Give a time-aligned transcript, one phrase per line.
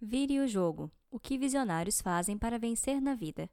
[0.00, 3.50] Vire o jogo: O que visionários fazem para vencer na vida.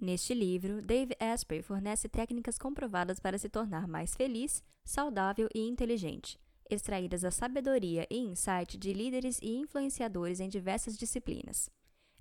[0.00, 6.38] Neste livro, Dave Asprey fornece técnicas comprovadas para se tornar mais feliz, saudável e inteligente,
[6.70, 11.68] extraídas da sabedoria e insight de líderes e influenciadores em diversas disciplinas.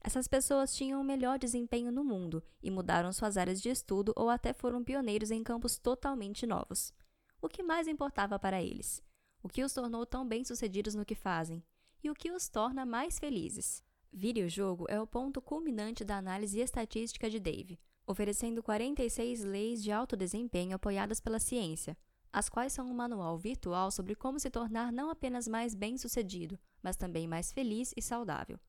[0.01, 4.31] Essas pessoas tinham o melhor desempenho no mundo e mudaram suas áreas de estudo ou
[4.31, 6.91] até foram pioneiros em campos totalmente novos.
[7.39, 8.99] O que mais importava para eles?
[9.43, 11.63] O que os tornou tão bem-sucedidos no que fazem?
[12.03, 13.83] E o que os torna mais felizes.
[14.11, 19.83] Vire o jogo é o ponto culminante da análise estatística de Dave, oferecendo 46 leis
[19.83, 21.95] de alto desempenho apoiadas pela ciência,
[22.31, 26.95] as quais são um manual virtual sobre como se tornar não apenas mais bem-sucedido, mas
[26.95, 28.59] também mais feliz e saudável.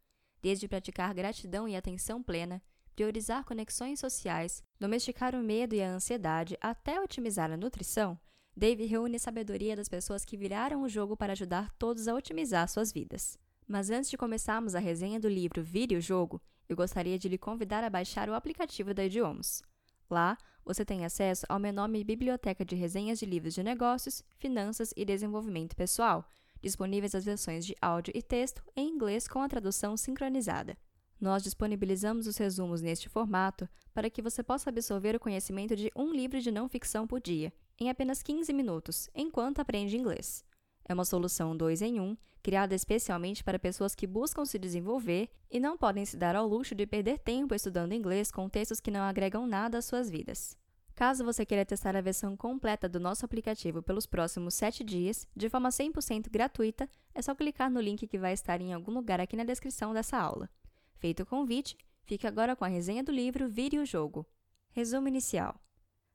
[0.43, 2.63] Desde praticar gratidão e atenção plena,
[2.95, 8.19] priorizar conexões sociais, domesticar o medo e a ansiedade, até otimizar a nutrição,
[8.57, 12.93] Dave reúne sabedoria das pessoas que viraram o jogo para ajudar todos a otimizar suas
[12.93, 13.39] vidas.
[13.67, 17.39] Mas antes de começarmos a resenha do livro Vire o Jogo, eu gostaria de lhe
[17.39, 19.63] convidar a baixar o aplicativo da Idiomas.
[20.11, 24.93] Lá, você tem acesso a uma enorme biblioteca de resenhas de livros de negócios, finanças
[24.97, 26.29] e desenvolvimento pessoal,
[26.61, 30.77] disponíveis as versões de áudio e texto em inglês com a tradução sincronizada.
[31.21, 36.13] Nós disponibilizamos os resumos neste formato para que você possa absorver o conhecimento de um
[36.13, 40.45] livro de não ficção por dia em apenas 15 minutos, enquanto aprende inglês.
[40.87, 45.31] É uma solução 2 em 1, um, criada especialmente para pessoas que buscam se desenvolver
[45.51, 48.91] e não podem se dar ao luxo de perder tempo estudando inglês com textos que
[48.91, 50.57] não agregam nada às suas vidas.
[50.95, 55.49] Caso você queira testar a versão completa do nosso aplicativo pelos próximos 7 dias, de
[55.49, 59.35] forma 100% gratuita, é só clicar no link que vai estar em algum lugar aqui
[59.37, 60.51] na descrição dessa aula.
[60.97, 64.27] Feito o convite, fique agora com a resenha do livro Vire o Jogo.
[64.73, 65.59] Resumo inicial.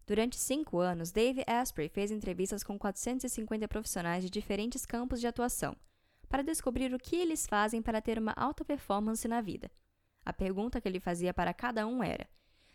[0.07, 5.75] Durante cinco anos, Dave Asprey fez entrevistas com 450 profissionais de diferentes campos de atuação,
[6.29, 9.71] para descobrir o que eles fazem para ter uma alta performance na vida.
[10.23, 12.27] A pergunta que ele fazia para cada um era: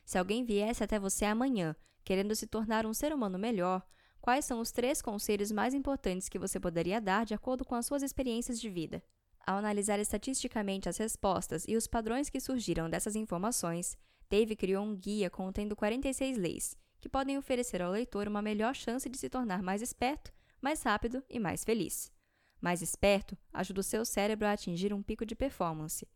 [0.04, 3.86] se alguém viesse até você amanhã, querendo se tornar um ser humano melhor,
[4.20, 7.86] quais são os três conselhos mais importantes que você poderia dar de acordo com as
[7.86, 9.00] suas experiências de vida?
[9.46, 13.96] Ao analisar estatisticamente as respostas e os padrões que surgiram dessas informações,
[14.28, 19.08] Dave criou um guia contendo 46 leis que podem oferecer ao leitor uma melhor chance
[19.08, 22.12] de se tornar mais esperto, mais rápido e mais feliz.
[22.60, 26.06] Mais esperto ajuda o seu cérebro a atingir um pico de performance.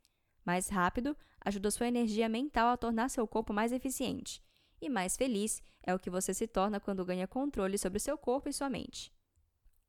[0.44, 4.42] Mais rápido ajuda sua energia mental a tornar seu corpo mais eficiente.
[4.80, 8.48] E mais feliz é o que você se torna quando ganha controle sobre seu corpo
[8.48, 9.10] e sua mente.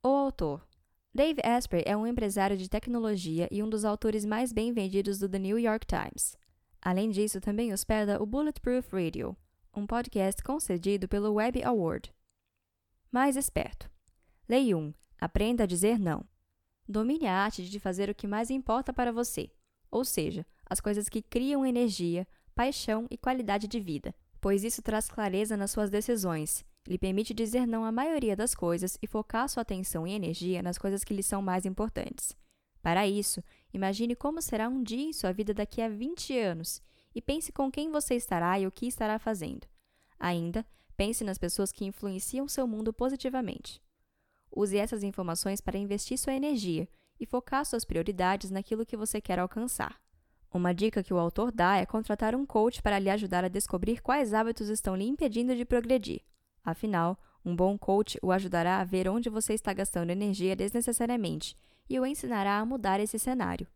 [0.01, 0.65] O autor
[1.13, 5.27] Dave Asprey é um empresário de tecnologia e um dos autores mais bem vendidos do
[5.27, 6.37] The New York Times.
[6.81, 9.35] Além disso, também hospeda o Bulletproof Radio,
[9.75, 12.13] um podcast concedido pelo Web Award.
[13.11, 13.89] Mais esperto.
[14.47, 14.93] Lei 1.
[15.19, 16.23] Aprenda a dizer não.
[16.87, 19.51] Domine a arte de fazer o que mais importa para você,
[19.91, 25.09] ou seja, as coisas que criam energia, paixão e qualidade de vida, pois isso traz
[25.09, 29.61] clareza nas suas decisões, lhe permite dizer não à maioria das coisas e focar sua
[29.61, 32.35] atenção e energia nas coisas que lhe são mais importantes.
[32.81, 33.43] Para isso,
[33.73, 36.81] imagine como será um dia em sua vida daqui a 20 anos
[37.15, 39.65] e pense com quem você estará e o que estará fazendo.
[40.19, 40.65] Ainda,
[40.97, 43.81] pense nas pessoas que influenciam seu mundo positivamente.
[44.51, 46.87] Use essas informações para investir sua energia
[47.19, 49.99] e focar suas prioridades naquilo que você quer alcançar.
[50.53, 54.01] Uma dica que o autor dá é contratar um coach para lhe ajudar a descobrir
[54.01, 56.21] quais hábitos estão lhe impedindo de progredir.
[56.63, 61.57] Afinal, um bom coach o ajudará a ver onde você está gastando energia desnecessariamente
[61.89, 63.67] e o ensinará a mudar esse cenário.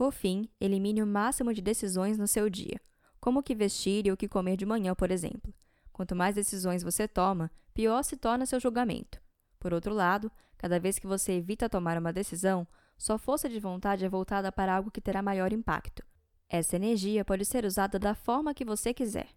[0.00, 2.80] Por fim, elimine o máximo de decisões no seu dia,
[3.20, 5.52] como o que vestir e o que comer de manhã, por exemplo.
[5.92, 9.20] Quanto mais decisões você toma, pior se torna seu julgamento.
[9.58, 12.66] Por outro lado, cada vez que você evita tomar uma decisão,
[12.96, 16.02] sua força de vontade é voltada para algo que terá maior impacto.
[16.48, 19.28] Essa energia pode ser usada da forma que você quiser.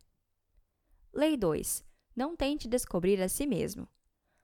[1.13, 1.83] Lei 2.
[2.15, 3.85] Não tente descobrir a si mesmo.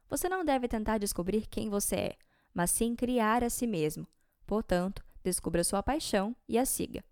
[0.09, 2.17] Você não deve tentar descobrir quem você é,
[2.53, 4.05] mas sim criar a si mesmo.
[4.45, 7.03] Portanto, descubra sua paixão e a siga.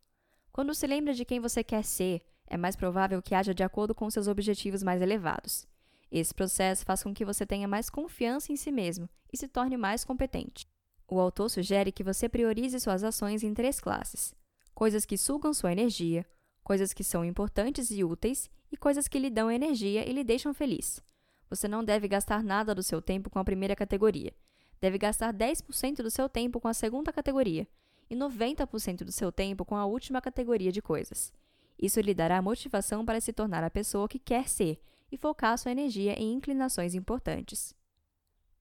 [0.52, 3.94] Quando se lembra de quem você quer ser, é mais provável que haja de acordo
[3.94, 5.68] com seus objetivos mais elevados.
[6.10, 9.76] Esse processo faz com que você tenha mais confiança em si mesmo e se torne
[9.76, 10.66] mais competente.
[11.08, 14.34] O autor sugere que você priorize suas ações em três classes:
[14.74, 16.26] coisas que sugam sua energia,
[16.64, 20.54] coisas que são importantes e úteis e coisas que lhe dão energia e lhe deixam
[20.54, 21.02] feliz.
[21.50, 24.34] Você não deve gastar nada do seu tempo com a primeira categoria.
[24.82, 27.68] Deve gastar 10% do seu tempo com a segunda categoria
[28.10, 31.34] e 90% do seu tempo com a última categoria de coisas.
[31.80, 34.82] Isso lhe dará motivação para se tornar a pessoa que quer ser
[35.12, 37.76] e focar sua energia em inclinações importantes.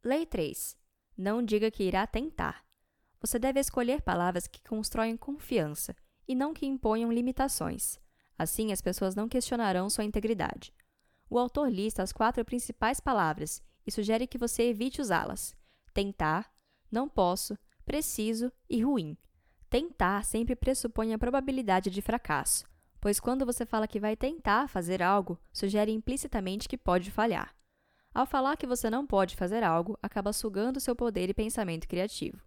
[0.05, 0.77] Lei 3.
[1.17, 2.65] Não diga que irá tentar.
[3.21, 5.97] Você deve escolher palavras que constroem confiança
[6.29, 7.99] e não que imponham limitações.
[8.39, 10.73] Assim, as pessoas não questionarão sua integridade.
[11.29, 15.57] O autor lista as quatro principais palavras e sugere que você evite usá-las:
[15.95, 16.53] tentar,
[16.91, 19.17] não posso, preciso e ruim.
[19.77, 22.65] Tentar sempre pressupõe a probabilidade de fracasso,
[22.99, 27.55] pois quando você fala que vai tentar fazer algo, sugere implicitamente que pode falhar.
[28.15, 32.41] Ao falar que você não pode fazer algo, acaba sugando seu poder e pensamento criativo.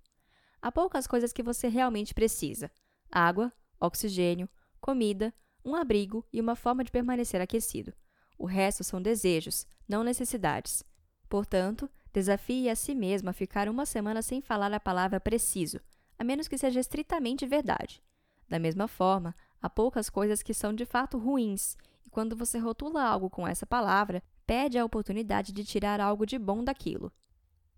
[0.60, 2.72] Há poucas coisas que você realmente precisa:
[3.12, 4.50] água, oxigênio,
[4.82, 5.32] comida,
[5.64, 7.94] um abrigo e uma forma de permanecer aquecido.
[8.40, 10.84] O resto são desejos, não necessidades.
[11.30, 15.80] Portanto, desafie a si mesmo a ficar uma semana sem falar a palavra preciso,
[16.20, 18.04] a menos que seja estritamente verdade.
[18.48, 23.04] Da mesma forma, há poucas coisas que são de fato ruins, e quando você rotula
[23.04, 27.12] algo com essa palavra, pede a oportunidade de tirar algo de bom daquilo.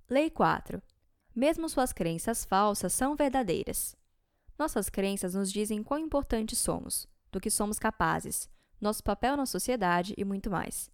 [0.09, 0.81] Lei 4.
[1.35, 3.95] Mesmo suas crenças falsas são verdadeiras.
[4.57, 8.49] Nossas crenças nos dizem quão importantes somos, do que somos capazes,
[8.79, 10.89] nosso papel na sociedade e muito mais.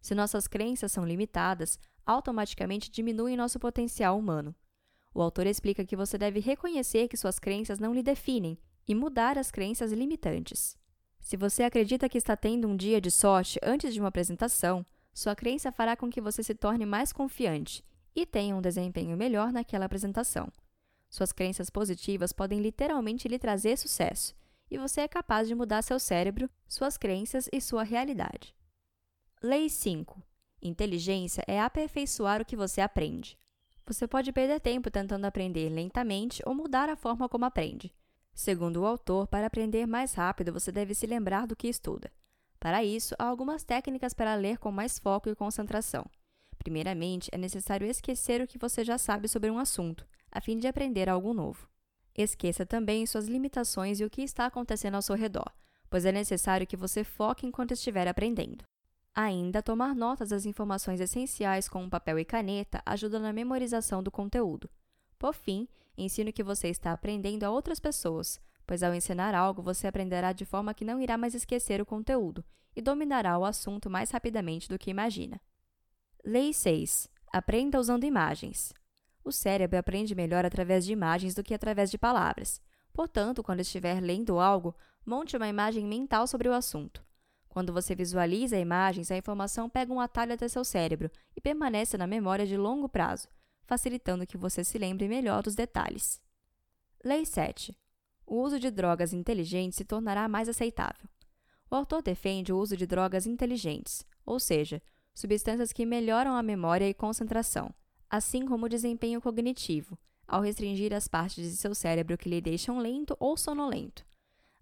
[0.00, 4.54] Se nossas crenças são limitadas, automaticamente diminuem nosso potencial humano.
[5.14, 9.38] O autor explica que você deve reconhecer que suas crenças não lhe definem e mudar
[9.38, 10.76] as crenças limitantes.
[11.20, 15.36] Se você acredita que está tendo um dia de sorte antes de uma apresentação, sua
[15.36, 19.84] crença fará com que você se torne mais confiante e tenha um desempenho melhor naquela
[19.84, 20.50] apresentação.
[21.08, 24.34] Suas crenças positivas podem literalmente lhe trazer sucesso,
[24.70, 28.54] e você é capaz de mudar seu cérebro, suas crenças e sua realidade.
[29.42, 30.22] Lei 5.
[30.62, 33.36] Inteligência é aperfeiçoar o que você aprende.
[33.86, 37.92] Você pode perder tempo tentando aprender lentamente ou mudar a forma como aprende.
[38.34, 42.10] Segundo o autor, para aprender mais rápido, você deve se lembrar do que estuda.
[42.58, 46.06] Para isso, há algumas técnicas para ler com mais foco e concentração.
[46.58, 50.68] Primeiramente, é necessário esquecer o que você já sabe sobre um assunto, a fim de
[50.68, 51.68] aprender algo novo.
[52.14, 55.50] Esqueça também suas limitações e o que está acontecendo ao seu redor,
[55.90, 58.64] pois é necessário que você foque enquanto estiver aprendendo.
[59.14, 64.10] Ainda, tomar notas das informações essenciais com um papel e caneta ajuda na memorização do
[64.10, 64.70] conteúdo.
[65.18, 69.62] Por fim, ensine o que você está aprendendo a outras pessoas, pois ao ensinar algo
[69.62, 72.42] você aprenderá de forma que não irá mais esquecer o conteúdo
[72.74, 75.38] e dominará o assunto mais rapidamente do que imagina.
[76.24, 77.06] Lei 6.
[77.30, 78.72] Aprenda usando imagens.
[79.22, 82.62] O cérebro aprende melhor através de imagens do que através de palavras.
[82.94, 84.74] Portanto, quando estiver lendo algo,
[85.04, 87.04] monte uma imagem mental sobre o assunto.
[87.52, 92.06] Quando você visualiza imagens, a informação pega um atalho até seu cérebro e permanece na
[92.06, 93.28] memória de longo prazo,
[93.66, 96.18] facilitando que você se lembre melhor dos detalhes.
[97.04, 97.76] Lei 7
[98.26, 101.06] o uso de drogas inteligentes se tornará mais aceitável.
[101.70, 104.80] O autor defende o uso de drogas inteligentes, ou seja,
[105.12, 107.74] substâncias que melhoram a memória e concentração,
[108.08, 112.78] assim como o desempenho cognitivo, ao restringir as partes de seu cérebro que lhe deixam
[112.78, 114.02] lento ou sonolento.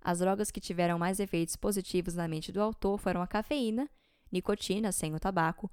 [0.02, 3.88] As drogas que tiveram mais efeitos positivos na mente do autor foram a cafeína,
[4.32, 5.70] nicotina sem o tabaco,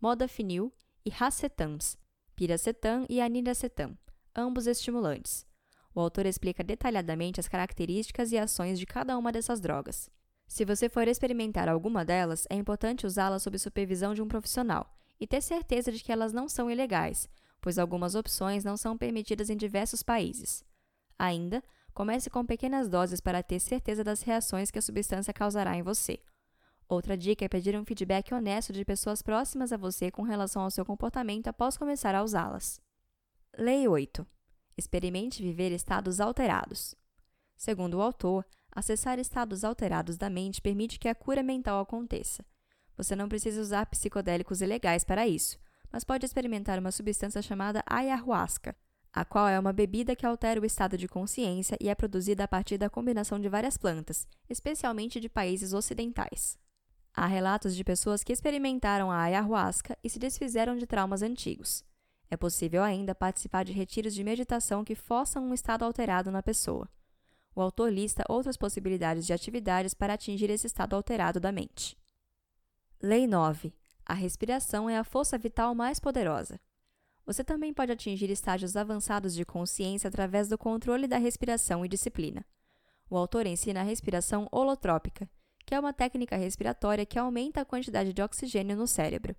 [0.00, 0.72] modafinil
[1.04, 1.96] e racetams,
[2.36, 3.96] piracetam e aniracetam,
[4.34, 5.46] ambos estimulantes.
[5.94, 10.10] O autor explica detalhadamente as características e ações de cada uma dessas drogas.
[10.46, 15.26] Se você for experimentar alguma delas, é importante usá-las sob supervisão de um profissional e
[15.26, 17.28] ter certeza de que elas não são ilegais,
[17.60, 20.64] pois algumas opções não são permitidas em diversos países.
[21.18, 21.62] Ainda,
[21.94, 26.20] comece com pequenas doses para ter certeza das reações que a substância causará em você.
[26.88, 30.70] Outra dica é pedir um feedback honesto de pessoas próximas a você com relação ao
[30.70, 32.80] seu comportamento após começar a usá-las.
[33.56, 34.26] Lei 8.
[34.76, 36.94] Experimente viver estados alterados.
[37.56, 42.44] Segundo o autor, acessar estados alterados da mente permite que a cura mental aconteça.
[42.96, 45.58] Você não precisa usar psicodélicos ilegais para isso,
[45.92, 48.76] mas pode experimentar uma substância chamada ayahuasca,
[49.12, 52.48] a qual é uma bebida que altera o estado de consciência e é produzida a
[52.48, 56.58] partir da combinação de várias plantas, especialmente de países ocidentais.
[57.12, 61.84] Há relatos de pessoas que experimentaram a ayahuasca e se desfizeram de traumas antigos.
[62.30, 66.88] É possível ainda participar de retiros de meditação que forçam um estado alterado na pessoa.
[67.52, 71.98] O autor lista outras possibilidades de atividades para atingir esse estado alterado da mente.
[73.02, 73.74] Lei 9.
[74.06, 76.60] A respiração é a força vital mais poderosa.
[77.30, 82.44] Você também pode atingir estágios avançados de consciência através do controle da respiração e disciplina.
[83.08, 85.30] O autor ensina a respiração holotrópica,
[85.64, 89.36] que é uma técnica respiratória que aumenta a quantidade de oxigênio no cérebro.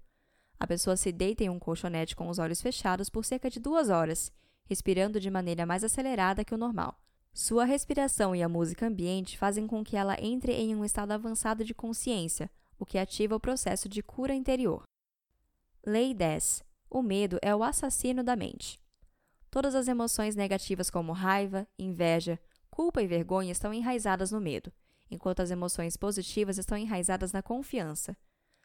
[0.57, 3.89] A pessoa se deita em um colchonete com os olhos fechados por cerca de duas
[3.89, 4.31] horas,
[4.63, 6.97] respirando de maneira mais acelerada que o normal.
[7.33, 11.65] Sua respiração e a música ambiente fazem com que ela entre em um estado avançado
[11.65, 14.83] de consciência, o que ativa o processo de cura interior.
[15.85, 16.70] Lei 10.
[16.91, 18.79] O medo é o assassino da mente.
[19.49, 22.39] Todas as emoções negativas como raiva, inveja,
[22.71, 24.71] Culpa e vergonha estão enraizadas no medo,
[25.11, 28.15] enquanto as emoções positivas estão enraizadas na confiança.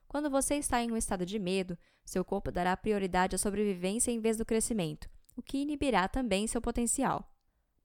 [0.07, 4.21] Quando você está em um estado de medo, seu corpo dará prioridade à sobrevivência em
[4.21, 7.29] vez do crescimento, o que inibirá também seu potencial.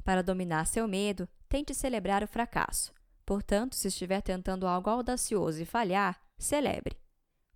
[0.04, 2.94] Para dominar seu medo, tente celebrar o fracasso.
[3.26, 7.00] Portanto, se estiver tentando algo audacioso e falhar, celebre.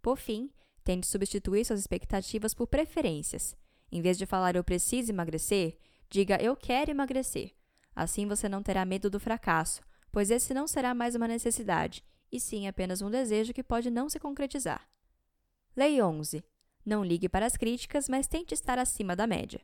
[0.01, 0.51] Por fim,
[0.85, 3.57] tente substituir suas expectativas por preferências.
[3.91, 5.77] Em vez de falar eu preciso emagrecer,
[6.09, 7.53] diga eu quero emagrecer.
[7.95, 12.39] Assim você não terá medo do fracasso, pois esse não será mais uma necessidade, e
[12.39, 14.87] sim apenas um desejo que pode não se concretizar.
[15.75, 16.43] Lei 11.
[16.85, 19.59] Não ligue para as críticas, mas tente estar acima da média.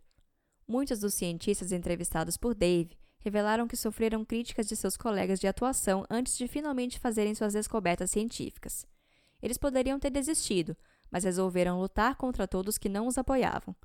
[0.68, 6.04] Muitos dos cientistas entrevistados por Dave revelaram que sofreram críticas de seus colegas de atuação
[6.10, 8.88] antes de finalmente fazerem suas descobertas científicas.
[9.42, 10.75] Eles poderiam ter desistido,
[11.12, 13.75] mas resolveram lutar contra todos que não os apoiavam.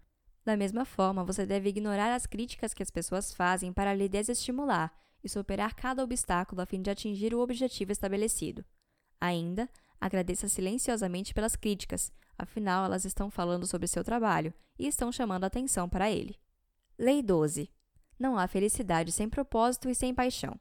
[0.44, 4.92] Da mesma forma, você deve ignorar as críticas que as pessoas fazem para lhe desestimular
[5.24, 8.64] e superar cada obstáculo a fim de atingir o objetivo estabelecido.
[9.20, 9.68] Ainda,
[10.00, 15.88] agradeça silenciosamente pelas críticas, afinal elas estão falando sobre seu trabalho e estão chamando atenção
[15.88, 16.38] para ele.
[16.96, 17.68] Lei 12.
[18.16, 20.58] Não há felicidade sem propósito e sem paixão.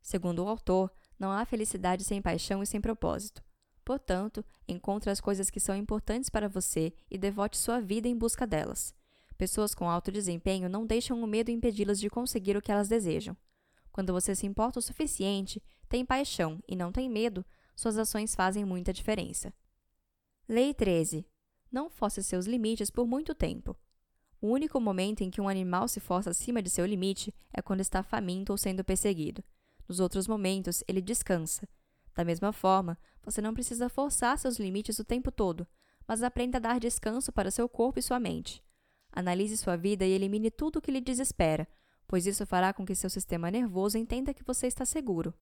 [0.00, 3.42] Segundo o autor, não há felicidade sem paixão e sem propósito.
[3.90, 8.46] Portanto, encontre as coisas que são importantes para você e devote sua vida em busca
[8.46, 8.94] delas.
[9.36, 13.36] Pessoas com alto desempenho não deixam o medo impedi-las de conseguir o que elas desejam.
[13.90, 17.44] Quando você se importa o suficiente, tem paixão e não tem medo,
[17.74, 19.52] suas ações fazem muita diferença.
[20.48, 21.26] Lei 13.
[21.68, 23.76] Não force seus limites por muito tempo.
[24.40, 27.80] O único momento em que um animal se força acima de seu limite é quando
[27.80, 29.42] está faminto ou sendo perseguido.
[29.88, 31.68] Nos outros momentos, ele descansa.
[32.14, 35.66] Da mesma forma, você não precisa forçar seus limites o tempo todo,
[36.06, 38.62] mas aprenda a dar descanso para seu corpo e sua mente.
[39.12, 41.68] Analise sua vida e elimine tudo o que lhe desespera,
[42.06, 45.34] pois isso fará com que seu sistema nervoso entenda que você está seguro.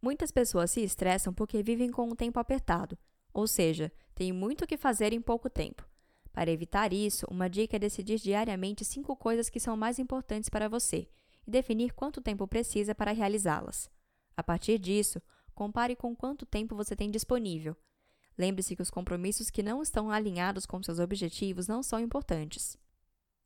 [0.00, 2.98] Muitas pessoas se estressam porque vivem com o tempo apertado,
[3.32, 5.84] ou seja, têm muito o que fazer em pouco tempo.
[6.32, 10.68] Para evitar isso, uma dica é decidir diariamente cinco coisas que são mais importantes para
[10.68, 11.08] você
[11.46, 13.90] e definir quanto tempo precisa para realizá-las.
[14.36, 15.22] A partir disso,
[15.54, 17.76] compare com quanto tempo você tem disponível.
[18.36, 22.76] Lembre-se que os compromissos que não estão alinhados com seus objetivos não são importantes.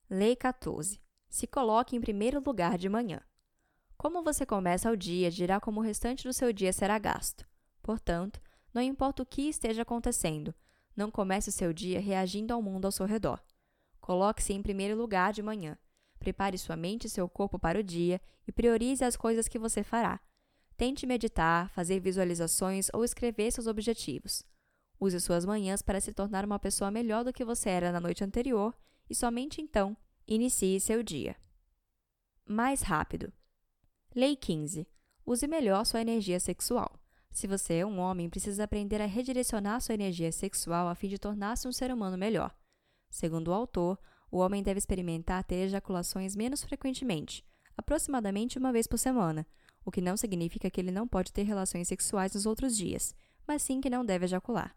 [0.09, 1.01] Lei 14.
[1.29, 3.21] Se coloque em primeiro lugar de manhã.
[3.97, 7.47] Como você começa o dia dirá como o restante do seu dia será gasto.
[7.83, 8.41] Portanto,
[8.73, 10.55] não importa o que esteja acontecendo,
[10.97, 13.43] não comece o seu dia reagindo ao mundo ao seu redor.
[14.01, 15.77] Coloque-se em primeiro lugar de manhã.
[16.19, 19.83] Prepare sua mente e seu corpo para o dia e priorize as coisas que você
[19.83, 20.21] fará.
[20.79, 24.45] Tente meditar, fazer visualizações ou escrever seus objetivos.
[25.01, 28.23] Use suas manhãs para se tornar uma pessoa melhor do que você era na noite
[28.23, 28.73] anterior
[29.11, 31.35] e somente então inicie seu dia.
[32.47, 33.33] Mais rápido.
[34.15, 34.87] Lei 15.
[35.27, 36.97] Use melhor sua energia sexual.
[37.33, 41.19] Se você é um homem, precisa aprender a redirecionar sua energia sexual a fim de
[41.19, 42.57] tornar-se um ser humano melhor.
[43.11, 43.99] Segundo o autor,
[44.31, 47.45] o homem deve experimentar ter ejaculações menos frequentemente,
[47.77, 49.45] aproximadamente uma vez por semana,
[49.89, 53.15] o que não significa que ele não pode ter relações sexuais nos outros dias,
[53.47, 54.77] mas sim que não deve ejacular.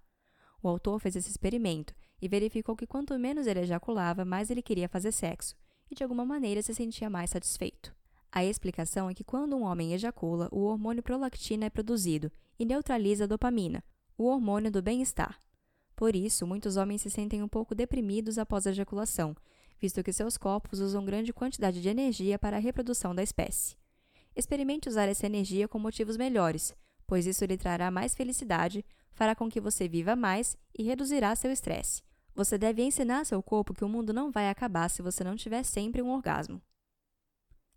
[0.64, 4.88] O autor fez esse experimento e verificou que quanto menos ele ejaculava, mais ele queria
[4.88, 5.54] fazer sexo,
[5.90, 7.94] e de alguma maneira se sentia mais satisfeito.
[8.32, 13.26] A explicação é que quando um homem ejacula, o hormônio prolactina é produzido e neutraliza
[13.26, 13.84] a dopamina,
[14.18, 15.38] o hormônio do bem-estar.
[15.94, 19.36] Por isso, muitos homens se sentem um pouco deprimidos após a ejaculação,
[19.78, 23.81] visto que seus corpos usam grande quantidade de energia para a reprodução da espécie.
[24.36, 26.74] Experimente usar essa energia com motivos melhores,
[27.06, 31.52] pois isso lhe trará mais felicidade, fará com que você viva mais e reduzirá seu
[31.52, 32.02] estresse.
[32.34, 35.64] Você deve ensinar seu corpo que o mundo não vai acabar se você não tiver
[35.64, 36.62] sempre um orgasmo.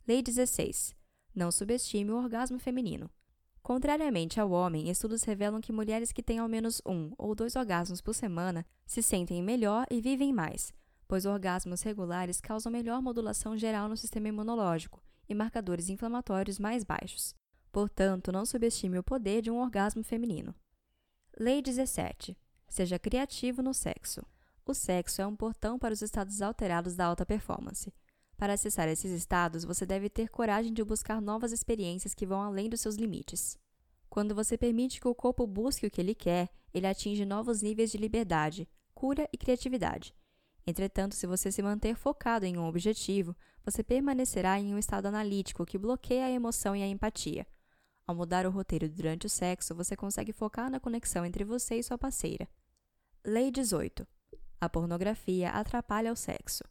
[0.06, 0.94] Lei 16.
[1.34, 3.11] Não subestime o orgasmo feminino.
[3.61, 8.00] Contrariamente ao homem, estudos revelam que mulheres que têm ao menos um ou dois orgasmos
[8.00, 10.73] por semana se sentem melhor e vivem mais,
[11.08, 17.35] pois orgasmos regulares causam melhor modulação geral no sistema imunológico e marcadores inflamatórios mais baixos.
[17.73, 20.54] Portanto, não subestime o poder de um orgasmo feminino.
[21.38, 22.37] Lei 17.
[22.69, 24.25] Seja criativo no sexo.
[24.66, 27.93] O sexo é um portão para os estados alterados da alta performance.
[28.37, 32.69] Para acessar esses estados, você deve ter coragem de buscar novas experiências que vão além
[32.69, 33.59] dos seus limites.
[34.09, 37.90] Quando você permite que o corpo busque o que ele quer, ele atinge novos níveis
[37.90, 40.14] de liberdade, cura e criatividade.
[40.66, 45.64] Entretanto, se você se manter focado em um objetivo, você permanecerá em um estado analítico
[45.64, 47.47] que bloqueia a emoção e a empatia.
[48.06, 51.83] Ao mudar o roteiro durante o sexo, você consegue focar na conexão entre você e
[51.83, 52.47] sua parceira.
[53.25, 54.06] Lei 18.
[54.61, 56.62] A pornografia atrapalha o sexo.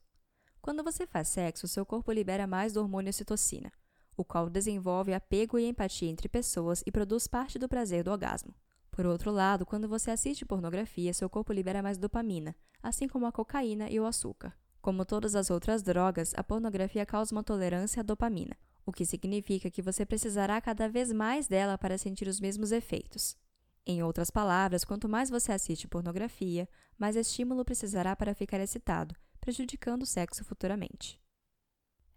[0.62, 3.72] Quando você faz sexo, seu corpo libera mais do hormônio citocina.
[4.16, 8.54] o qual desenvolve apego e empatia entre pessoas e produz parte do prazer do orgasmo.
[8.92, 13.32] Por outro lado, quando você assiste pornografia, seu corpo libera mais dopamina, assim como a
[13.32, 14.54] cocaína e o açúcar.
[14.84, 19.72] Como todas as outras drogas, a pornografia causa uma tolerância à dopamina, o que significa
[19.72, 23.38] que você precisará cada vez mais dela para sentir os mesmos efeitos.
[23.86, 30.04] Em outras palavras, quanto mais você assiste pornografia, mais estímulo precisará para ficar excitado, prejudicando
[30.04, 31.18] o sexo futuramente.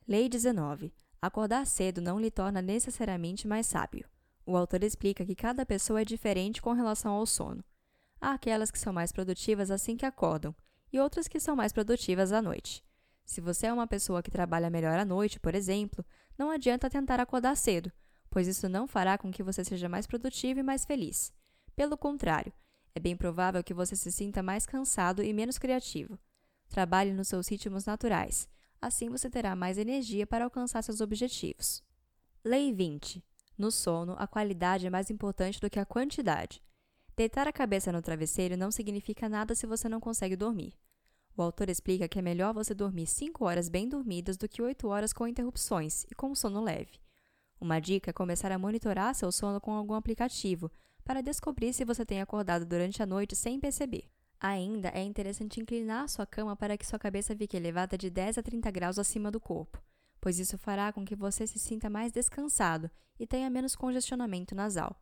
[0.08, 0.92] Lei 19.
[1.23, 4.08] Acordar cedo não lhe torna necessariamente mais sábio.
[4.44, 7.62] O autor explica que cada pessoa é diferente com relação ao sono.
[8.20, 10.52] Há aquelas que são mais produtivas assim que acordam,
[10.93, 12.85] e outras que são mais produtivas à noite.
[13.25, 16.05] Se você é uma pessoa que trabalha melhor à noite, por exemplo,
[16.38, 17.93] não adianta tentar acordar cedo,
[18.31, 21.33] pois isso não fará com que você seja mais produtivo e mais feliz.
[21.75, 22.52] Pelo contrário,
[22.95, 26.19] é bem provável que você se sinta mais cansado e menos criativo.
[26.69, 28.49] Trabalhe nos seus ritmos naturais,
[28.81, 31.83] assim você terá mais energia para alcançar seus objetivos.
[32.45, 33.23] Lei 20.
[33.59, 36.62] No sono, a qualidade é mais importante do que a quantidade.
[37.16, 40.75] Deitar a cabeça no travesseiro não significa nada se você não consegue dormir.
[41.37, 44.87] O autor explica que é melhor você dormir 5 horas bem dormidas do que 8
[44.87, 47.00] horas com interrupções e com sono leve.
[47.58, 50.70] Uma dica é começar a monitorar seu sono com algum aplicativo
[51.04, 54.04] para descobrir se você tem acordado durante a noite sem perceber.
[54.38, 58.42] Ainda é interessante inclinar sua cama para que sua cabeça fique elevada de 10 a
[58.42, 59.82] 30 graus acima do corpo
[60.26, 65.00] pois isso fará com que você se sinta mais descansado e tenha menos congestionamento nasal.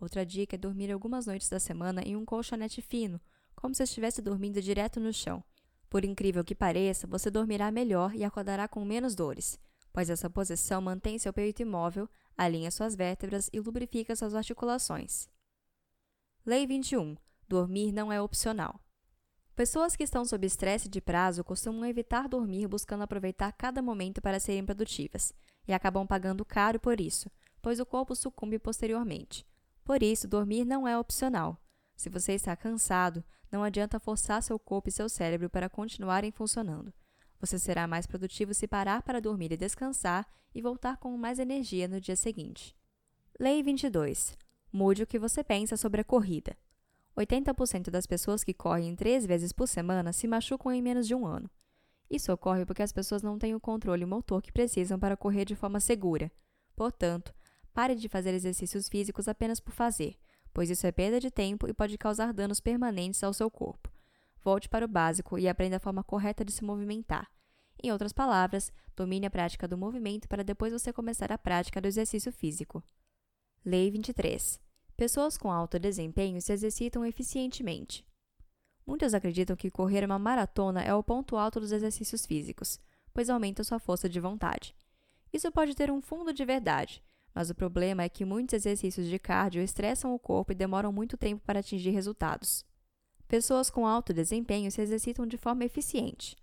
[0.00, 3.20] Outra dica é dormir algumas noites da semana em um colchonete fino,
[3.54, 5.42] como se estivesse dormindo direto no chão.
[5.90, 9.58] Por incrível que pareça, você dormirá melhor e acordará com menos dores,
[9.92, 15.28] pois essa posição mantém seu peito imóvel, alinha suas vértebras e lubrifica suas articulações.
[16.46, 17.16] Lei 21.
[17.48, 18.80] Dormir não é opcional.
[19.56, 24.38] Pessoas que estão sob estresse de prazo costumam evitar dormir buscando aproveitar cada momento para
[24.38, 25.34] serem produtivas,
[25.66, 27.28] e acabam pagando caro por isso,
[27.60, 29.44] pois o corpo sucumbe posteriormente.
[29.88, 31.58] Por isso, dormir não é opcional.
[31.96, 36.92] Se você está cansado, não adianta forçar seu corpo e seu cérebro para continuarem funcionando.
[37.40, 41.88] Você será mais produtivo se parar para dormir e descansar e voltar com mais energia
[41.88, 42.76] no dia seguinte.
[43.40, 44.36] Lei 22.
[44.70, 46.54] Mude o que você pensa sobre a corrida.
[47.16, 51.26] 80% das pessoas que correm três vezes por semana se machucam em menos de um
[51.26, 51.50] ano.
[52.10, 55.56] Isso ocorre porque as pessoas não têm o controle motor que precisam para correr de
[55.56, 56.30] forma segura.
[56.76, 57.34] Portanto,
[57.78, 60.16] pare de fazer exercícios físicos apenas por fazer,
[60.52, 63.88] pois isso é perda de tempo e pode causar danos permanentes ao seu corpo.
[64.42, 67.30] Volte para o básico e aprenda a forma correta de se movimentar.
[67.80, 71.86] Em outras palavras, domine a prática do movimento para depois você começar a prática do
[71.86, 72.82] exercício físico.
[73.64, 74.60] Lei 23.
[74.96, 78.04] Pessoas com alto desempenho se exercitam eficientemente.
[78.84, 82.80] Muitos acreditam que correr uma maratona é o ponto alto dos exercícios físicos,
[83.14, 84.74] pois aumenta sua força de vontade.
[85.32, 87.04] Isso pode ter um fundo de verdade,
[87.38, 91.16] mas o problema é que muitos exercícios de cardio estressam o corpo e demoram muito
[91.16, 92.64] tempo para atingir resultados.
[93.28, 96.36] Pessoas com alto desempenho se exercitam de forma eficiente.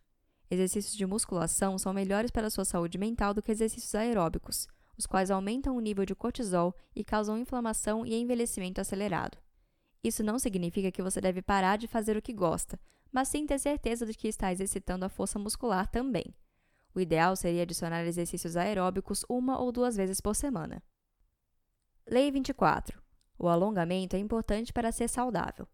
[0.49, 5.05] Exercícios de musculação são melhores para a sua saúde mental do que exercícios aeróbicos, os
[5.05, 9.37] quais aumentam o nível de cortisol e causam inflamação e envelhecimento acelerado.
[10.01, 12.79] Isso não significa que você deve parar de fazer o que gosta,
[13.11, 16.33] mas sim ter certeza de que está exercitando a força muscular também.
[16.95, 20.81] O ideal seria adicionar exercícios aeróbicos uma ou duas vezes por semana.
[22.07, 23.03] Lei 24.
[23.37, 25.67] O alongamento é importante para ser saudável.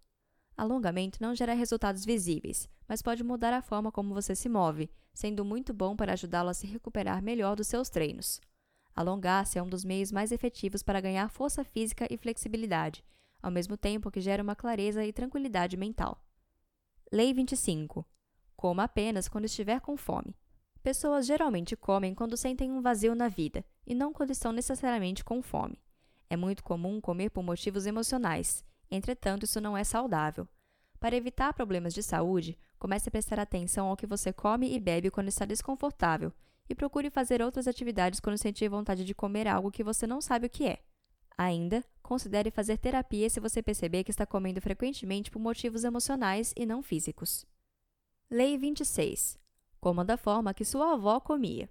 [0.58, 5.46] Alongamento não gera resultados visíveis, mas pode mudar a forma como você se move, sendo
[5.46, 8.42] muito bom para ajudá-lo a se recuperar melhor dos seus treinos.
[8.96, 13.06] Alongar-se é um dos meios mais efetivos para ganhar força física e flexibilidade,
[13.42, 16.20] ao mesmo tempo que gera uma clareza e tranquilidade mental.
[17.12, 18.04] Lei 25.
[18.56, 20.36] Coma apenas quando estiver com fome.
[20.84, 25.42] Pessoas geralmente comem quando sentem um vazio na vida e não quando estão necessariamente com
[25.42, 25.80] fome.
[26.30, 30.48] É muito comum comer por motivos emocionais, entretanto, isso não é saudável.
[31.00, 35.12] Para evitar problemas de saúde, comece a prestar atenção ao que você come e bebe
[35.12, 36.34] quando está desconfortável
[36.70, 40.48] e procure fazer outras atividades quando sentir vontade de comer algo que você não sabe
[40.48, 40.80] o que é.
[41.38, 46.66] Ainda, considere fazer terapia se você perceber que está comendo frequentemente por motivos emocionais e
[46.66, 47.46] não físicos.
[48.30, 49.41] Lei 26.
[49.82, 51.68] Coma da forma que sua avó comia.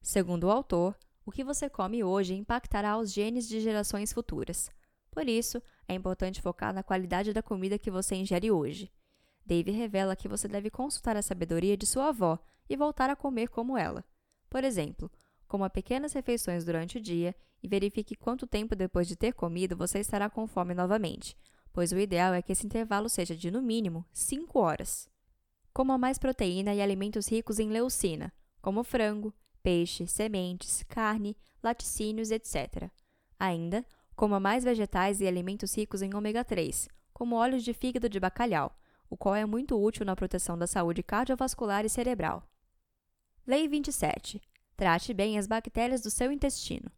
[0.00, 4.70] Segundo o autor, o que você come hoje impactará os genes de gerações futuras.
[5.10, 8.90] Por isso, é importante focar na qualidade da comida que você ingere hoje.
[9.44, 12.38] Dave revela que você deve consultar a sabedoria de sua avó
[12.70, 14.02] e voltar a comer como ela.
[14.48, 15.10] Por exemplo,
[15.46, 19.98] coma pequenas refeições durante o dia e verifique quanto tempo depois de ter comido você
[19.98, 21.36] estará com fome novamente,
[21.70, 25.11] pois o ideal é que esse intervalo seja de, no mínimo, 5 horas.
[25.72, 32.90] Coma mais proteína e alimentos ricos em leucina, como frango, peixe, sementes, carne, laticínios, etc.
[33.38, 38.20] Ainda, coma mais vegetais e alimentos ricos em ômega 3, como óleos de fígado de
[38.20, 38.76] bacalhau,
[39.08, 42.42] o qual é muito útil na proteção da saúde cardiovascular e cerebral.
[43.46, 44.40] Lei 27.
[44.76, 46.90] Trate bem as bactérias do seu intestino.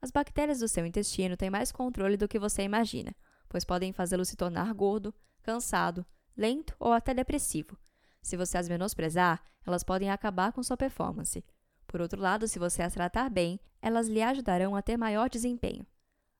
[0.00, 3.14] As bactérias do seu intestino têm mais controle do que você imagina,
[3.48, 6.04] pois podem fazê-lo se tornar gordo, cansado,
[6.36, 7.76] lento ou até depressivo.
[8.26, 11.44] Se você as menosprezar, elas podem acabar com sua performance.
[11.86, 15.86] Por outro lado, se você as tratar bem, elas lhe ajudarão a ter maior desempenho.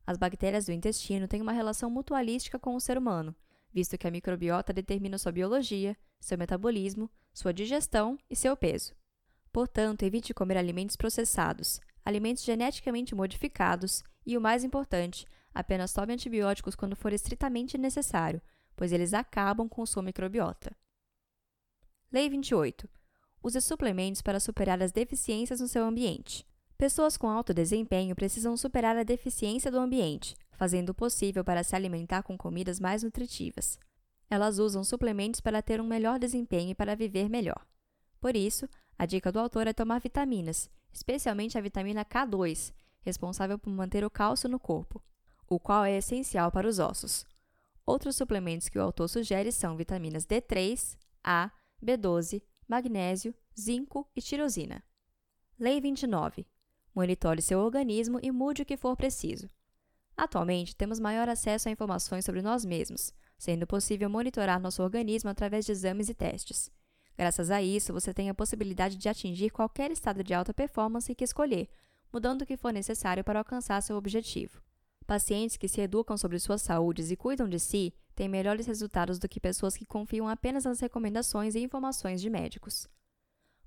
[0.04, 3.32] As bactérias do intestino têm uma relação mutualística com o ser humano,
[3.72, 8.92] visto que a microbiota determina sua biologia, seu metabolismo, sua digestão e seu peso.
[9.52, 16.74] Portanto, evite comer alimentos processados, alimentos geneticamente modificados e, o mais importante, apenas tome antibióticos
[16.74, 18.42] quando for estritamente necessário,
[18.74, 20.76] pois eles acabam com sua microbiota.
[22.12, 22.88] Lei 28.
[23.42, 26.46] Use suplementos para superar as deficiências no seu ambiente.
[26.78, 31.74] Pessoas com alto desempenho precisam superar a deficiência do ambiente, fazendo o possível para se
[31.74, 33.76] alimentar com comidas mais nutritivas.
[34.30, 37.66] Elas usam suplementos para ter um melhor desempenho e para viver melhor.
[38.20, 43.70] Por isso, a dica do autor é tomar vitaminas, especialmente a vitamina K2, responsável por
[43.70, 45.02] manter o cálcio no corpo,
[45.48, 47.26] o qual é essencial para os ossos.
[47.84, 51.50] Outros suplementos que o autor sugere são vitaminas D3, A,
[51.82, 54.82] B12, magnésio, zinco e tirosina.
[55.58, 56.46] Lei 29.
[56.94, 59.48] Monitore seu organismo e mude o que for preciso.
[60.16, 65.66] Atualmente, temos maior acesso a informações sobre nós mesmos, sendo possível monitorar nosso organismo através
[65.66, 66.70] de exames e testes.
[67.16, 71.24] Graças a isso, você tem a possibilidade de atingir qualquer estado de alta performance que
[71.24, 71.68] escolher,
[72.12, 74.60] mudando o que for necessário para alcançar seu objetivo.
[75.06, 79.28] Pacientes que se educam sobre suas saúdes e cuidam de si têm melhores resultados do
[79.28, 82.88] que pessoas que confiam apenas nas recomendações e informações de médicos.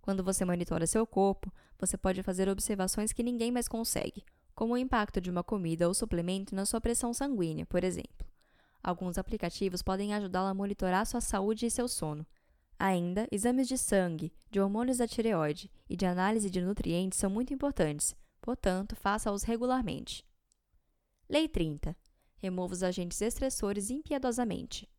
[0.01, 4.77] Quando você monitora seu corpo, você pode fazer observações que ninguém mais consegue, como o
[4.77, 8.27] impacto de uma comida ou suplemento na sua pressão sanguínea, por exemplo.
[8.83, 12.25] Alguns aplicativos podem ajudá-lo a monitorar sua saúde e seu sono,
[12.79, 17.53] Ainda, exames de sangue, de hormônios da tireoide e de análise de nutrientes são muito
[17.53, 20.25] importantes, portanto, faça-os regularmente.
[21.31, 21.95] Lei 30.
[22.37, 24.89] Remova os agentes estressores impiedosamente.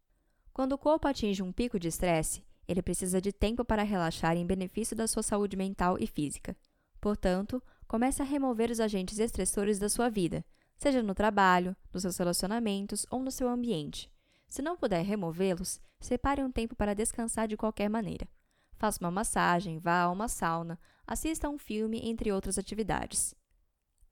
[0.53, 4.47] Quando o corpo atinge um pico de estresse, ele precisa de tempo para relaxar em
[4.47, 6.57] benefício da sua saúde mental e física.
[7.01, 10.45] Portanto, comece a remover os agentes estressores da sua vida,
[10.77, 14.09] seja no trabalho, nos seus relacionamentos ou no seu ambiente.
[14.47, 18.29] Se não puder removê-los, separe um tempo para descansar de qualquer maneira.
[18.77, 23.35] Faça uma massagem, vá a uma sauna, assista a um filme, entre outras atividades.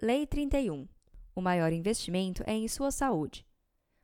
[0.03, 0.89] Lei 31.
[1.39, 3.47] O maior investimento é em sua saúde.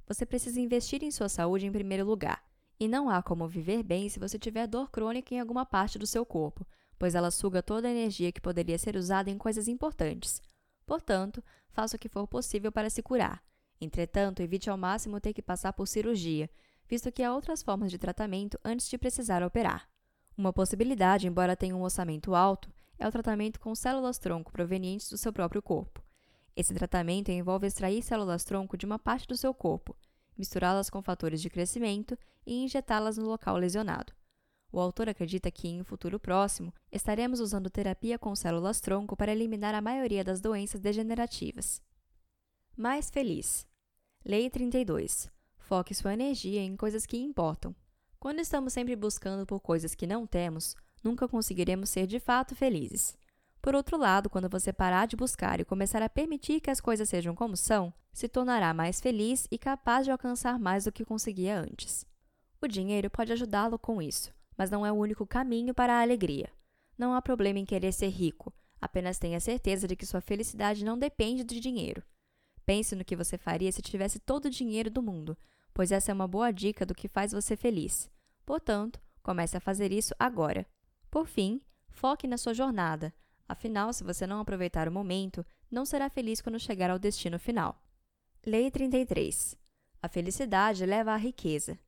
[0.07, 2.41] Você precisa investir em sua saúde em primeiro lugar.
[2.79, 6.07] E não há como viver bem se você tiver dor crônica em alguma parte do
[6.07, 6.65] seu corpo,
[6.97, 10.41] pois ela suga toda a energia que poderia ser usada em coisas importantes.
[10.87, 13.43] Portanto, faça o que for possível para se curar.
[13.81, 16.49] Entretanto, evite ao máximo ter que passar por cirurgia,
[16.89, 19.89] visto que há outras formas de tratamento antes de precisar operar.
[20.39, 25.33] Uma possibilidade, embora tenha um orçamento alto, é o tratamento com células-tronco provenientes do seu
[25.33, 26.04] próprio corpo.
[26.57, 29.97] Esse tratamento envolve extrair células-tronco de uma parte do seu corpo,
[30.37, 34.13] misturá-las com fatores de crescimento e injetá-las no local lesionado.
[34.71, 39.75] O autor acredita que, em um futuro próximo, estaremos usando terapia com células-tronco para eliminar
[39.75, 41.81] a maioria das doenças degenerativas.
[42.77, 43.67] Mais feliz.
[44.25, 45.31] Lei 32.
[45.59, 47.75] Foque sua energia em coisas que importam.
[48.19, 53.17] Quando estamos sempre buscando por coisas que não temos, nunca conseguiremos ser de fato felizes.
[53.65, 57.09] Por outro lado, quando você parar de buscar e começar a permitir que as coisas
[57.09, 61.59] sejam como são, se tornará mais feliz e capaz de alcançar mais do que conseguia
[61.59, 62.05] antes.
[62.61, 66.51] O dinheiro pode ajudá-lo com isso, mas não é o único caminho para a alegria.
[66.99, 70.99] Não há problema em querer ser rico, apenas tenha certeza de que sua felicidade não
[70.99, 72.03] depende de dinheiro.
[72.67, 75.39] Pense no que você faria se tivesse todo o dinheiro do mundo,
[75.73, 78.11] pois essa é uma boa dica do que faz você feliz.
[78.45, 80.67] Portanto, comece a fazer isso agora.
[81.11, 83.11] Por fim, foque na sua jornada.
[83.49, 87.83] Afinal, se você não aproveitar o momento, não será feliz quando chegar ao destino final.
[88.45, 89.57] Lei 33.
[90.03, 91.79] A felicidade leva à riqueza.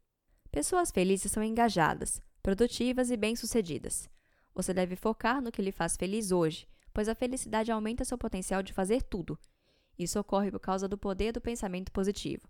[0.51, 4.09] Pessoas felizes são engajadas, produtivas e bem-sucedidas.
[4.55, 8.63] Você deve focar no que lhe faz feliz hoje, pois a felicidade aumenta seu potencial
[8.63, 9.39] de fazer tudo,
[9.99, 12.49] isso ocorre por causa do poder do pensamento positivo.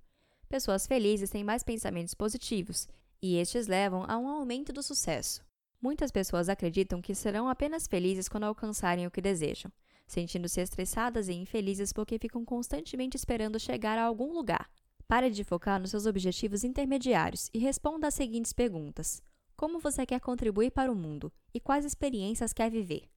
[0.49, 2.89] Pessoas felizes têm mais pensamentos positivos,
[3.23, 5.45] e estes levam a um aumento do sucesso.
[5.81, 9.71] Muitas pessoas acreditam que serão apenas felizes quando alcançarem o que desejam,
[10.07, 14.71] sentindo-se estressadas e infelizes porque ficam constantemente esperando chegar a algum lugar.
[15.07, 19.23] Pare de focar nos seus objetivos intermediários e responda às seguintes perguntas:
[19.57, 23.09] Como você quer contribuir para o mundo e quais experiências quer viver?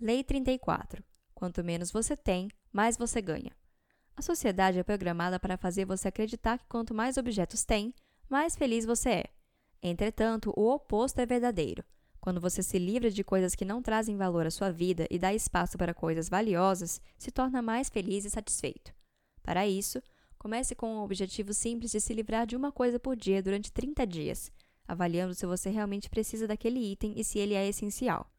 [0.00, 1.02] Lei 34.
[1.34, 3.52] Quanto menos você tem, mais você ganha.
[4.16, 7.94] A sociedade é programada para fazer você acreditar que quanto mais objetos tem,
[8.28, 9.24] mais feliz você é.
[9.82, 11.84] Entretanto, o oposto é verdadeiro.
[12.20, 15.34] Quando você se livra de coisas que não trazem valor à sua vida e dá
[15.34, 18.94] espaço para coisas valiosas, se torna mais feliz e satisfeito.
[19.42, 20.00] Para isso,
[20.38, 24.06] comece com um objetivo simples de se livrar de uma coisa por dia durante 30
[24.06, 24.52] dias,
[24.86, 28.30] avaliando se você realmente precisa daquele item e se ele é essencial.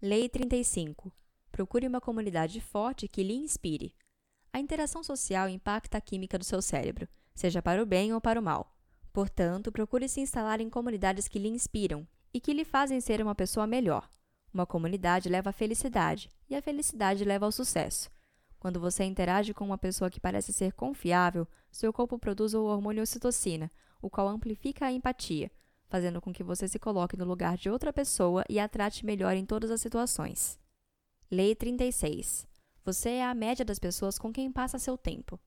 [0.00, 1.12] Lei 35.
[1.50, 3.96] Procure uma comunidade forte que lhe inspire.
[4.52, 8.38] A interação social impacta a química do seu cérebro, seja para o bem ou para
[8.38, 8.77] o mal.
[9.18, 13.34] Portanto, procure se instalar em comunidades que lhe inspiram e que lhe fazem ser uma
[13.34, 14.08] pessoa melhor.
[14.54, 18.08] Uma comunidade leva à felicidade, e a felicidade leva ao sucesso.
[18.60, 23.02] Quando você interage com uma pessoa que parece ser confiável, seu corpo produz o hormônio
[23.02, 25.50] ocitocina, o qual amplifica a empatia,
[25.88, 29.34] fazendo com que você se coloque no lugar de outra pessoa e a trate melhor
[29.34, 30.60] em todas as situações.
[31.28, 32.46] Lei 36.
[32.84, 35.40] Você é a média das pessoas com quem passa seu tempo.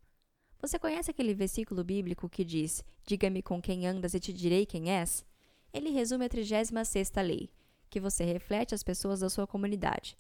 [0.62, 4.92] Você conhece aquele versículo bíblico que diz: Diga-me com quem andas e te direi quem
[4.92, 5.26] és?
[5.74, 7.50] Ele resume a 36 lei,
[7.90, 10.18] que você reflete as pessoas da sua comunidade.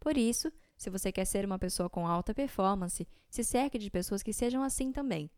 [0.00, 4.22] Por isso, se você quer ser uma pessoa com alta performance, se cerque de pessoas
[4.22, 5.30] que sejam assim também.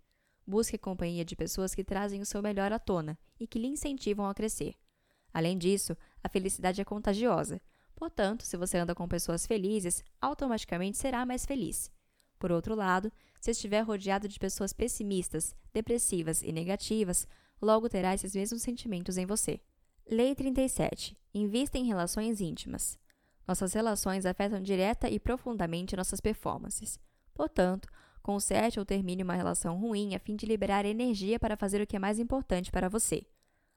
[0.47, 4.27] Busque companhia de pessoas que trazem o seu melhor à tona e que lhe incentivam
[4.27, 4.75] a crescer.
[5.35, 7.61] Além disso, a felicidade é contagiosa.
[7.95, 11.91] Portanto, se você anda com pessoas felizes, automaticamente será mais feliz.
[12.39, 17.27] Por outro lado, se estiver rodeado de pessoas pessimistas, depressivas e negativas,
[17.61, 19.61] logo terá esses mesmos sentimentos em você.
[20.09, 21.17] Lei 37.
[21.35, 22.99] Invista em relações íntimas.
[23.47, 26.99] Nossas relações afetam direta e profundamente nossas performances.
[27.33, 27.89] Portanto,
[28.23, 31.97] conserte ou termine uma relação ruim a fim de liberar energia para fazer o que
[31.97, 33.25] é mais importante para você.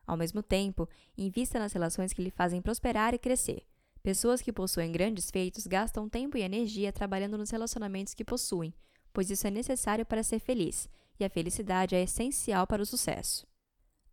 [0.07, 3.63] Ao mesmo tempo, invista nas relações que lhe fazem prosperar e crescer.
[4.09, 8.73] Pessoas que possuem grandes feitos gastam tempo e energia trabalhando nos relacionamentos que possuem,
[9.13, 13.45] pois isso é necessário para ser feliz, e a felicidade é essencial para o sucesso.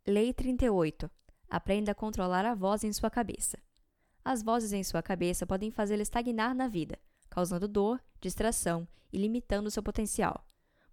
[0.06, 1.10] Lei 38.
[1.48, 3.56] Aprenda a controlar a voz em sua cabeça.
[4.22, 6.98] As vozes em sua cabeça podem fazê-lo estagnar na vida,
[7.30, 10.44] causando dor, distração e limitando seu potencial.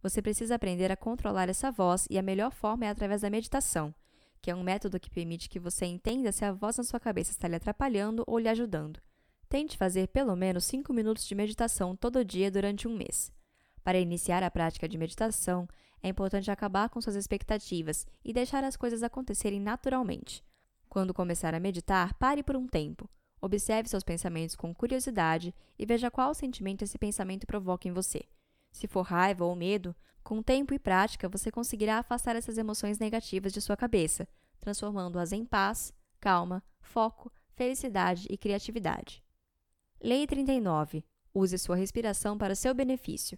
[0.02, 3.94] Você precisa aprender a controlar essa voz e a melhor forma é através da meditação,
[4.44, 7.32] que é um método que permite que você entenda se a voz na sua cabeça
[7.32, 9.00] está lhe atrapalhando ou lhe ajudando.
[9.48, 13.32] Tente fazer pelo menos 5 minutos de meditação todo dia durante um mês.
[13.86, 15.66] Para iniciar a prática de meditação,
[16.02, 20.44] é importante acabar com suas expectativas e deixar as coisas acontecerem naturalmente.
[20.90, 23.10] Quando começar a meditar, pare por um tempo.
[23.42, 28.26] Observe seus pensamentos com curiosidade e veja qual sentimento esse pensamento provoca em você.
[28.74, 33.54] Se for raiva ou medo, com tempo e prática você conseguirá afastar essas emoções negativas
[33.54, 34.28] de sua cabeça,
[34.60, 39.24] transformando-as em paz, calma, foco, felicidade e criatividade.
[40.02, 41.06] Lei 39.
[41.34, 43.38] Use sua respiração para seu benefício.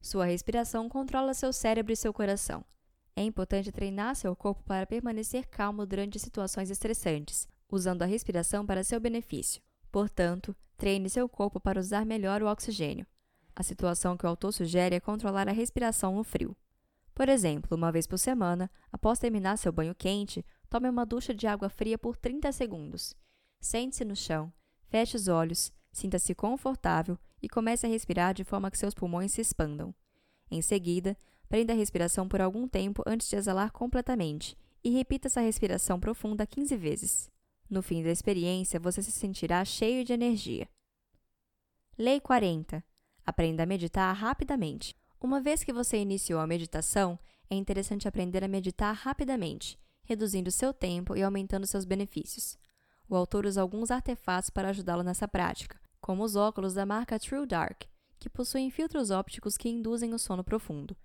[0.00, 2.64] Sua respiração controla seu cérebro e seu coração.
[3.14, 8.84] É importante treinar seu corpo para permanecer calmo durante situações estressantes, usando a respiração para
[8.84, 9.62] seu benefício.
[9.90, 13.06] Portanto, treine seu corpo para usar melhor o oxigênio.
[13.56, 16.54] A situação que o autor sugere é controlar a respiração no frio.
[17.14, 21.46] Por exemplo, uma vez por semana, após terminar seu banho quente, tome uma ducha de
[21.46, 23.16] água fria por 30 segundos.
[23.58, 24.52] Sente-se no chão,
[24.88, 29.40] feche os olhos, sinta-se confortável e comece a respirar de forma que seus pulmões se
[29.40, 29.94] expandam.
[30.50, 31.16] Em seguida,
[31.48, 36.46] prenda a respiração por algum tempo antes de exalar completamente e repita essa respiração profunda
[36.46, 37.30] 15 vezes.
[37.70, 40.68] No fim da experiência, você se sentirá cheio de energia.
[41.96, 42.84] Lei 40.
[43.26, 44.94] Aprenda a meditar rapidamente.
[45.20, 47.18] Uma vez que você iniciou a meditação,
[47.50, 52.56] é interessante aprender a meditar rapidamente, reduzindo seu tempo e aumentando seus benefícios.
[53.08, 57.46] O autor usa alguns artefatos para ajudá-lo nessa prática, como os óculos da marca True
[57.46, 57.82] Dark,
[58.20, 60.96] que possuem filtros ópticos que induzem o sono profundo.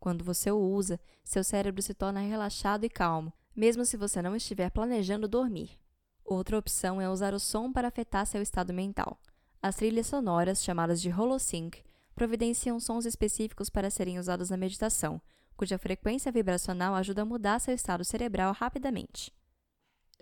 [0.00, 4.34] Quando você o usa, seu cérebro se torna relaxado e calmo, mesmo se você não
[4.34, 5.78] estiver planejando dormir.
[6.24, 9.20] Outra opção é usar o som para afetar seu estado mental.
[9.60, 11.82] As trilhas sonoras, chamadas de holosync,
[12.14, 15.20] providenciam sons específicos para serem usados na meditação,
[15.56, 19.32] cuja frequência vibracional ajuda a mudar seu estado cerebral rapidamente.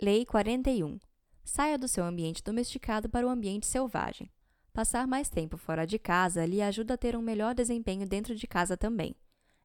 [0.01, 0.99] Lei 41.
[1.45, 4.31] Saia do seu ambiente domesticado para o ambiente selvagem.
[4.73, 8.47] Passar mais tempo fora de casa lhe ajuda a ter um melhor desempenho dentro de
[8.47, 9.15] casa também.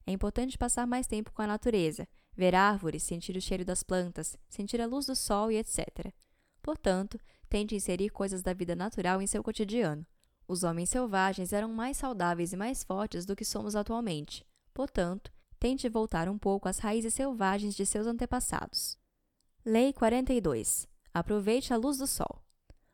[0.06, 4.38] É importante passar mais tempo com a natureza, ver árvores, sentir o cheiro das plantas,
[4.50, 6.14] sentir a luz do sol e etc.
[6.62, 7.20] Portanto,
[7.52, 10.06] tente inserir coisas da vida natural em seu cotidiano.
[10.48, 14.46] Os homens selvagens eram mais saudáveis e mais fortes do que somos atualmente.
[14.74, 18.98] Portanto, tente voltar um pouco às raízes selvagens de seus antepassados.
[19.66, 20.88] Lei 42.
[21.14, 22.42] Aproveite a luz do sol.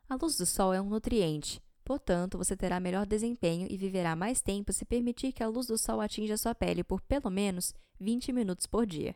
[0.09, 4.41] A luz do sol é um nutriente, Portanto, você terá melhor desempenho e viverá mais
[4.41, 8.33] tempo se permitir que a luz do sol atinja sua pele por pelo menos 20
[8.33, 9.15] minutos por dia.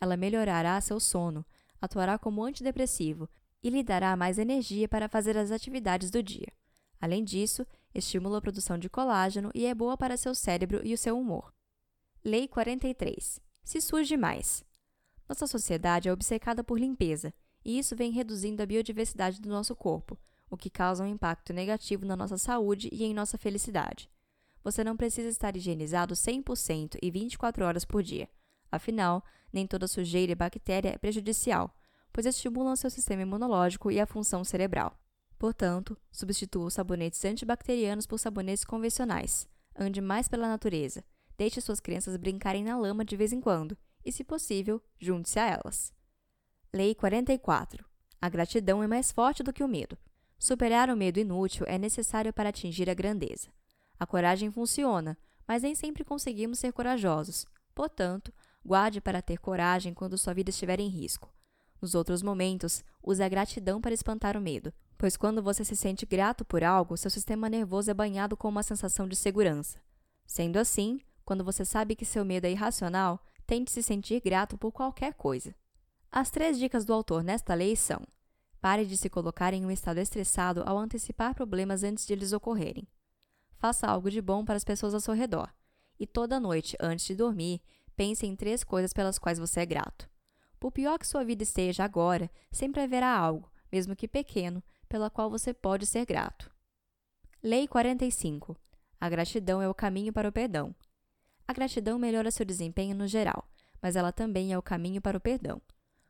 [0.00, 1.44] Ela melhorará seu sono,
[1.80, 3.28] atuará como antidepressivo
[3.66, 6.52] e lhe dará mais energia para fazer as atividades do dia.
[7.00, 10.98] Além disso, estimula a produção de colágeno e é boa para seu cérebro e o
[10.98, 11.52] seu humor.
[12.24, 13.40] Lei 43.
[13.64, 14.64] Se surge mais.
[15.28, 20.16] Nossa sociedade é obcecada por limpeza, e isso vem reduzindo a biodiversidade do nosso corpo,
[20.48, 24.08] o que causa um impacto negativo na nossa saúde e em nossa felicidade.
[24.62, 28.28] Você não precisa estar higienizado 100% e 24 horas por dia.
[28.70, 31.74] Afinal, nem toda sujeira e bactéria é prejudicial,
[32.16, 34.98] pois estimulam seu sistema imunológico e a função cerebral.
[35.38, 39.46] Portanto, substitua os sabonetes antibacterianos por sabonetes convencionais.
[39.78, 41.04] Ande mais pela natureza.
[41.36, 45.46] Deixe suas crianças brincarem na lama de vez em quando e, se possível, junte-se a
[45.46, 45.92] elas.
[46.72, 47.84] Lei 44.
[48.18, 49.98] A gratidão é mais forte do que o medo.
[50.38, 53.50] Superar o medo inútil é necessário para atingir a grandeza.
[54.00, 57.44] A coragem funciona, mas nem sempre conseguimos ser corajosos.
[57.74, 58.32] Portanto,
[58.64, 61.35] guarde para ter coragem quando sua vida estiver em risco.
[61.80, 66.06] Nos outros momentos, use a gratidão para espantar o medo, pois quando você se sente
[66.06, 69.78] grato por algo, seu sistema nervoso é banhado com uma sensação de segurança.
[70.26, 74.72] Sendo assim, quando você sabe que seu medo é irracional, tente se sentir grato por
[74.72, 75.54] qualquer coisa.
[76.10, 78.00] As três dicas do autor nesta lei são:
[78.60, 82.88] Pare de se colocar em um estado estressado ao antecipar problemas antes de eles ocorrerem.
[83.58, 85.52] Faça algo de bom para as pessoas ao seu redor.
[85.98, 87.60] E toda noite, antes de dormir,
[87.94, 90.08] pense em três coisas pelas quais você é grato.
[90.58, 95.30] Por pior que sua vida esteja agora, sempre haverá algo, mesmo que pequeno, pela qual
[95.30, 96.50] você pode ser grato.
[97.42, 98.56] Lei 45.
[99.00, 100.74] A gratidão é o caminho para o perdão.
[101.46, 103.48] A gratidão melhora seu desempenho no geral,
[103.80, 105.60] mas ela também é o caminho para o perdão.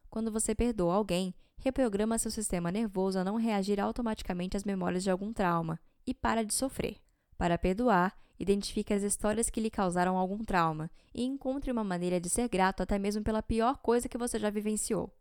[0.08, 5.10] Quando você perdoa alguém, reprograma seu sistema nervoso a não reagir automaticamente às memórias de
[5.10, 6.98] algum trauma e para de sofrer.
[7.36, 12.28] Para perdoar, identifique as histórias que lhe causaram algum trauma e encontre uma maneira de
[12.28, 15.12] ser grato até mesmo pela pior coisa que você já vivenciou.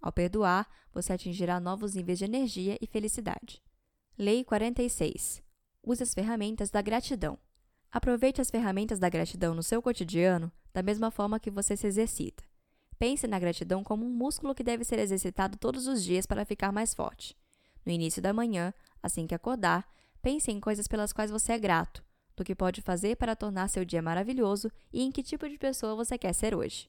[0.00, 3.62] Ao perdoar, você atingirá novos níveis de energia e felicidade.
[4.16, 5.42] Lei 46.
[5.82, 7.38] Use as ferramentas da gratidão.
[7.90, 12.44] Aproveite as ferramentas da gratidão no seu cotidiano da mesma forma que você se exercita.
[12.98, 16.72] Pense na gratidão como um músculo que deve ser exercitado todos os dias para ficar
[16.72, 17.36] mais forte.
[17.86, 19.88] No início da manhã, assim que acordar,
[20.28, 22.04] pense em coisas pelas quais você é grato,
[22.36, 25.96] do que pode fazer para tornar seu dia maravilhoso e em que tipo de pessoa
[25.96, 26.86] você quer ser hoje.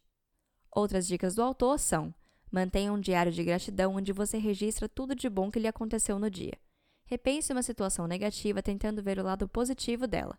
[0.69, 2.13] Outras dicas do autor são:
[2.51, 6.29] mantenha um diário de gratidão onde você registra tudo de bom que lhe aconteceu no
[6.29, 6.59] dia.
[7.05, 10.37] Repense uma situação negativa tentando ver o lado positivo dela.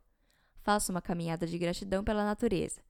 [0.61, 2.83] Faça uma caminhada de gratidão pela natureza.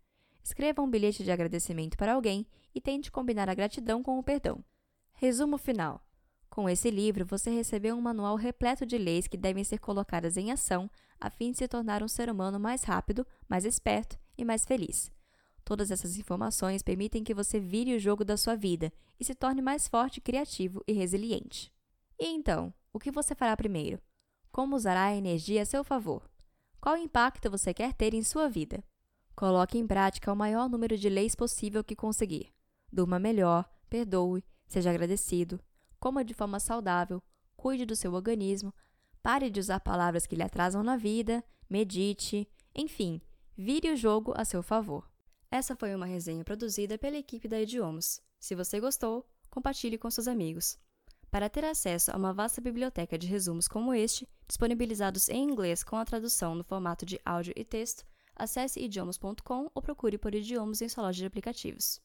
[0.42, 2.44] Escreva um bilhete de agradecimento para alguém
[2.74, 4.64] e tente combinar a gratidão com o perdão.
[5.12, 6.04] Resumo final:
[6.50, 10.50] com esse livro, você recebeu um manual repleto de leis que devem ser colocadas em
[10.50, 14.64] ação a fim de se tornar um ser humano mais rápido, mais esperto e mais
[14.64, 15.12] feliz.
[15.64, 19.62] Todas essas informações permitem que você vire o jogo da sua vida e se torne
[19.62, 21.72] mais forte, criativo e resiliente.
[22.18, 24.00] E então, o que você fará primeiro?
[24.50, 26.28] Como usará a energia a seu favor?
[26.80, 28.82] Qual impacto você quer ter em sua vida?
[29.36, 32.52] Coloque em prática o maior número de leis possível que conseguir.
[32.92, 35.60] Durma melhor, perdoe, seja agradecido,
[36.00, 37.22] coma de forma saudável,
[37.56, 38.74] cuide do seu organismo,
[39.22, 43.20] pare de usar palavras que lhe atrasam na vida, medite, enfim,
[43.56, 45.08] vire o jogo a seu favor.
[45.50, 48.22] Essa foi uma resenha produzida pela equipe da Idiomas.
[48.38, 50.78] Se você gostou, compartilhe com seus amigos.
[51.30, 55.96] Para ter acesso a uma vasta biblioteca de resumos como este, disponibilizados em inglês com
[55.96, 60.88] a tradução no formato de áudio e texto, acesse idiomas.com ou procure por idiomas em
[60.88, 62.00] sua loja de aplicativos.